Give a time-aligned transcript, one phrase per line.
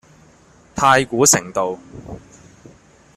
[0.73, 1.77] 太古城道